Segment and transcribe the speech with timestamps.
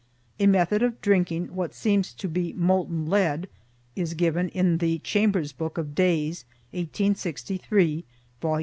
[0.39, 3.47] A method of drinking what seems to be molten lead
[3.95, 8.03] is given in the Chambers' Book of Days, 1863,
[8.41, 8.59] Vol.